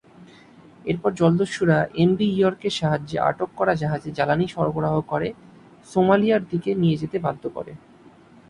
[0.85, 5.27] এরপর জলদস্যুরা এমভি ইয়র্কের সাহায্যে আটক করা জাহাজে জ্বালানি সরবরাহ করে
[5.89, 7.71] সোমালিয়ার দিকে নিয়ে যেতে বাধ্য করে।